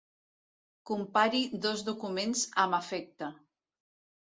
[0.89, 3.31] Compari dos documents amb afecte.